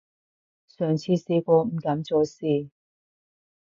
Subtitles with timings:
[0.67, 2.71] 上次試過，唔敢再試